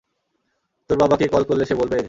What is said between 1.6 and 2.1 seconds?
সে বলবে?